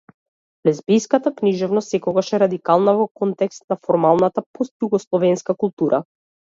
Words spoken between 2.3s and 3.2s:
е радикална во